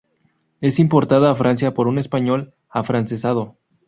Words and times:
Es 0.61 0.79
importada 0.79 1.29
a 1.29 1.35
Francia 1.35 1.75
por 1.75 1.87
un 1.87 1.99
español 1.99 2.55
"afrancesado". 2.71 3.59